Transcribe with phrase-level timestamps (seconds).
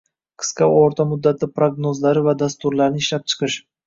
[0.43, 3.59] qisqa va o`rta muddatli prognozlari va dasturlarini ishlab chiqish;